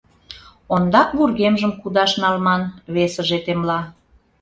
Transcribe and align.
«Ондак 0.73 1.09
вургемжым 1.17 1.71
кудаш 1.81 2.11
налман,— 2.21 2.61
весыже 2.95 3.37
темла. 3.45 3.79